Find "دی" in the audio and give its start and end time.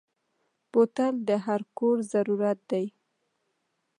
2.71-2.85